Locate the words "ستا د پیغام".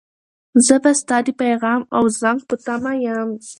0.99-1.81